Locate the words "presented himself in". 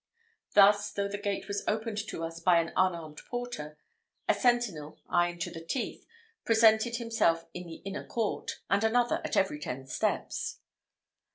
6.43-7.67